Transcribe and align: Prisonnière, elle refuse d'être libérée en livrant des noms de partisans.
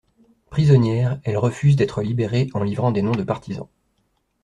Prisonnière, 0.49 1.19
elle 1.25 1.37
refuse 1.37 1.75
d'être 1.75 2.01
libérée 2.01 2.49
en 2.55 2.63
livrant 2.63 2.91
des 2.91 3.03
noms 3.03 3.11
de 3.11 3.21
partisans. 3.21 3.67